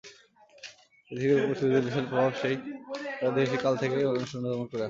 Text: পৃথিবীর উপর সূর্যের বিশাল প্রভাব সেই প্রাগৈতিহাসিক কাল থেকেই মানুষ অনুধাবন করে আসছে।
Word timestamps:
পৃথিবীর 1.07 1.39
উপর 1.39 1.55
সূর্যের 1.59 1.85
বিশাল 1.87 2.05
প্রভাব 2.09 2.31
সেই 2.41 2.55
প্রাগৈতিহাসিক 3.17 3.59
কাল 3.63 3.73
থেকেই 3.81 4.07
মানুষ 4.09 4.29
অনুধাবন 4.31 4.57
করে 4.61 4.67
আসছে। 4.67 4.79